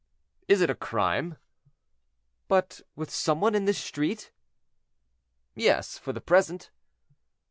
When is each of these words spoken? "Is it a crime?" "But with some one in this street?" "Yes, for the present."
"Is 0.47 0.61
it 0.61 0.69
a 0.71 0.73
crime?" 0.73 1.37
"But 2.47 2.81
with 2.95 3.11
some 3.11 3.39
one 3.39 3.53
in 3.53 3.65
this 3.65 3.77
street?" 3.77 4.31
"Yes, 5.53 5.99
for 5.99 6.11
the 6.11 6.19
present." 6.19 6.71